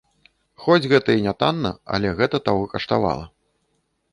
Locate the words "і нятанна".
1.17-1.71